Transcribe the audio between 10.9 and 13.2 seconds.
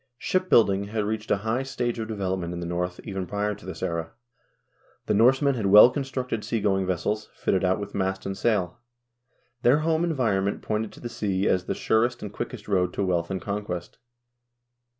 to the sea as the surest and quickest road to